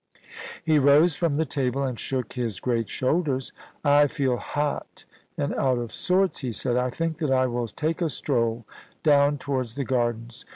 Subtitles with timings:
[0.63, 3.53] He rose from the table and shook his great shoulders.
[3.73, 5.05] * I feel hot
[5.37, 8.65] and out of sorts,' he said;^ I think that I will take a stroll
[9.03, 10.43] down towards the Gardens.